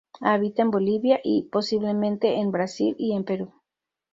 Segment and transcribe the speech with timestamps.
[0.19, 3.53] Habita en Bolivia y, posiblemente, en Brasil y en Perú.